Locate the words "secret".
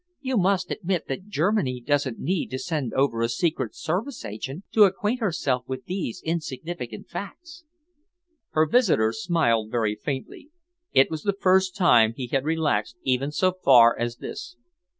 3.29-3.75